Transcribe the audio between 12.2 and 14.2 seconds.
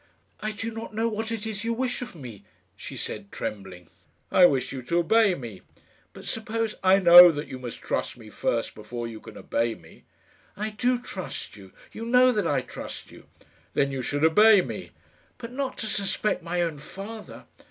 that I trust you." "Then you